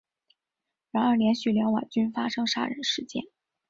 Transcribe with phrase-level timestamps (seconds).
[0.89, 3.25] 然而连续两晚均发生杀人事件。